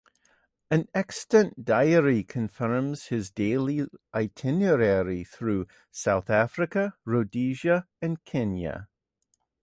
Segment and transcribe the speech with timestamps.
[0.71, 8.89] An extant diary confirms his daily itinerary through South Africa, Rhodesia, and Kenya.